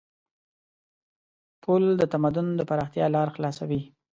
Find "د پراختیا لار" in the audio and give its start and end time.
2.55-3.27